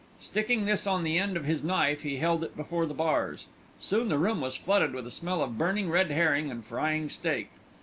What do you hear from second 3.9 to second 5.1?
the room was flooded with